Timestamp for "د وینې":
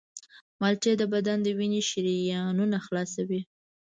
1.43-1.81